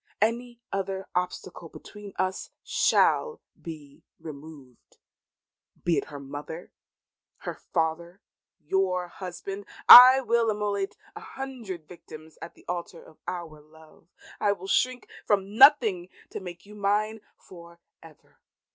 Any 0.19 0.59
other 0.73 1.07
obstacle 1.13 1.69
between 1.69 2.13
us 2.17 2.49
shall 2.63 3.39
be 3.61 4.03
removed; 4.19 4.97
be 5.83 5.97
it 5.99 6.05
her 6.05 6.19
mother, 6.19 6.71
her 7.41 7.53
father 7.53 8.19
your 8.57 9.09
husband! 9.09 9.67
I 9.87 10.19
will 10.21 10.49
immolate 10.49 10.97
a 11.15 11.19
hundred 11.19 11.87
victims 11.87 12.39
at 12.41 12.55
the 12.55 12.65
altar 12.67 13.03
of 13.03 13.19
our 13.27 13.61
love. 13.61 14.07
I 14.39 14.53
will 14.53 14.65
shrink 14.67 15.07
from 15.23 15.55
nothing 15.55 16.09
to 16.31 16.39
make 16.39 16.65
you 16.65 16.73
mine 16.73 17.21
for 17.37 17.79
ever. 18.01 18.39